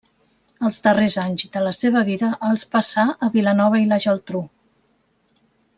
Els 0.69 0.79
darrers 0.85 1.17
anys 1.23 1.43
de 1.57 1.63
la 1.65 1.73
seva 1.81 2.03
vida 2.09 2.31
els 2.49 2.65
passà 2.73 3.05
a 3.29 3.33
Vilanova 3.39 3.83
i 3.83 3.87
la 3.93 4.01
Geltrú. 4.07 4.43